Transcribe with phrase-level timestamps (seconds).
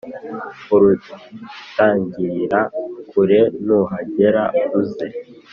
[0.73, 2.59] urutangirira
[3.09, 4.43] kure nuhagera
[4.79, 5.07] uze